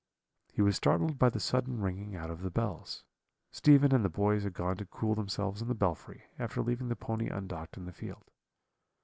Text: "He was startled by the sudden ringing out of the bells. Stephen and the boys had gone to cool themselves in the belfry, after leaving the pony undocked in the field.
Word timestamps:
"He 0.51 0.63
was 0.63 0.75
startled 0.77 1.19
by 1.19 1.29
the 1.29 1.39
sudden 1.39 1.79
ringing 1.79 2.15
out 2.15 2.31
of 2.31 2.41
the 2.41 2.49
bells. 2.49 3.03
Stephen 3.51 3.93
and 3.93 4.03
the 4.03 4.09
boys 4.09 4.41
had 4.41 4.53
gone 4.55 4.77
to 4.77 4.85
cool 4.87 5.13
themselves 5.13 5.61
in 5.61 5.67
the 5.67 5.75
belfry, 5.75 6.23
after 6.39 6.63
leaving 6.63 6.87
the 6.89 6.95
pony 6.95 7.27
undocked 7.27 7.77
in 7.77 7.85
the 7.85 7.91
field. 7.93 8.31